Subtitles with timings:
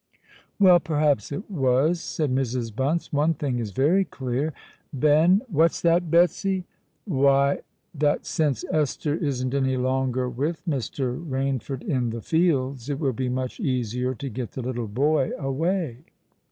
[0.59, 2.75] "Well—perhaps it was," said Mrs.
[2.75, 3.13] Bunce.
[3.13, 4.51] "One thing is very clear,
[4.91, 6.65] Ben——" "What's that, Betsy?"
[7.05, 11.23] "Why—that since Esther isn't any longer with Mr.
[11.23, 15.97] Rainford in the Fields, it will be much easier to get the little boy away."